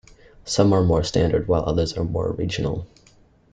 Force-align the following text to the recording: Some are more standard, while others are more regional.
Some 0.45 0.73
are 0.73 0.81
more 0.83 1.03
standard, 1.03 1.47
while 1.47 1.63
others 1.63 1.95
are 1.95 2.03
more 2.03 2.31
regional. 2.33 2.87